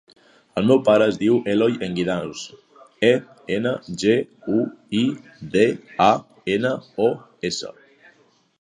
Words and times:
El 0.59 0.65
meu 0.69 0.79
pare 0.85 1.07
es 1.11 1.17
diu 1.23 1.35
Eloy 1.51 1.75
Enguidanos: 1.87 2.45
e, 3.09 3.13
ena, 3.57 3.75
ge, 4.05 4.17
u, 4.55 4.65
i, 5.03 5.05
de, 5.57 5.69
a, 6.09 6.11
ena, 6.57 6.73
o, 7.09 7.11
essa. 7.51 7.75